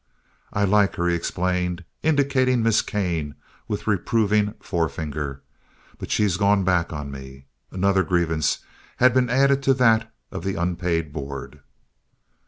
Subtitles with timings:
[0.51, 3.35] "I like her," he explained, indicating Miss Kane
[3.67, 5.43] with reproving forefinger,
[5.99, 8.65] "but she's gone back on me." Another grievance
[8.97, 11.59] had been added to that of the unpaid board.